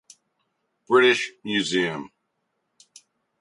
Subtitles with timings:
[0.87, 2.09] British Museum.